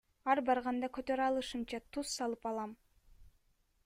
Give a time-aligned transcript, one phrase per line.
[0.31, 2.73] Ар барганда көтөрө алышымча туз салып алам.